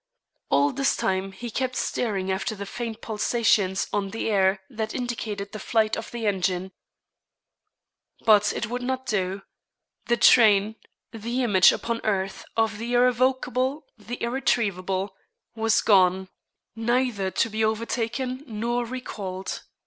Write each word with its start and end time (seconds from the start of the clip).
All 0.49 0.71
this 0.71 0.95
time 0.97 1.31
he 1.31 1.51
kept 1.51 1.75
staring 1.75 2.31
after 2.31 2.55
the 2.55 2.65
faint 2.65 3.01
pulsations 3.01 3.85
on 3.93 4.09
the 4.09 4.31
air 4.31 4.61
that 4.67 4.95
indicated 4.95 5.51
the 5.51 5.59
flight 5.59 5.95
of 5.95 6.09
the 6.09 6.25
engine. 6.25 6.71
But 8.25 8.51
it 8.51 8.65
would 8.67 8.81
not 8.81 9.05
do. 9.05 9.43
The 10.07 10.17
train 10.17 10.77
the 11.11 11.43
image 11.43 11.71
upon 11.71 12.01
earth 12.03 12.45
of 12.57 12.79
the 12.79 12.93
irrevocable, 12.95 13.85
the 13.95 14.19
irretrievable 14.23 15.15
was 15.53 15.81
gone, 15.81 16.29
neither 16.75 17.29
to 17.29 17.49
be 17.51 17.63
overtaken 17.63 18.43
nor 18.47 18.83
recalled. 18.87 19.61